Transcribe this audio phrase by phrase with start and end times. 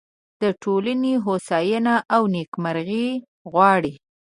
[0.41, 3.07] د ټولنې هوساینه او نیکمرغي
[3.51, 3.93] غواړي.